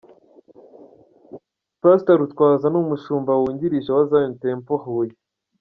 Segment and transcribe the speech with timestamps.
[1.81, 5.15] Pastor Rutwaza ni umushumba wungirije wa Zion Temple Huye.